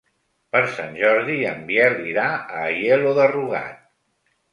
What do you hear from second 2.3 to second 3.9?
a Aielo de Rugat.